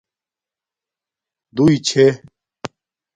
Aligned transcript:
دݸئی 1.55 1.77
چھݺ. 1.87 2.05